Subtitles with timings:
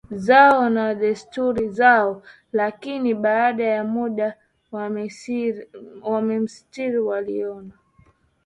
[0.15, 4.37] zao na desturi zao Lakini baada ya muda
[4.71, 5.67] Wamisri
[6.99, 7.71] waliona